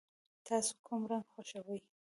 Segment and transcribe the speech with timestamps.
[0.47, 1.81] تاسو کوم رنګ خوښوئ؟